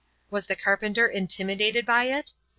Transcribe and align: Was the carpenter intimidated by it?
Was 0.31 0.47
the 0.47 0.55
carpenter 0.55 1.07
intimidated 1.07 1.85
by 1.85 2.05
it? 2.05 2.33